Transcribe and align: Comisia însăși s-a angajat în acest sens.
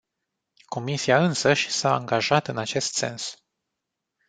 Comisia 0.65 1.17
însăși 1.23 1.69
s-a 1.69 1.93
angajat 1.93 2.47
în 2.47 2.57
acest 2.57 2.93
sens. 2.93 3.37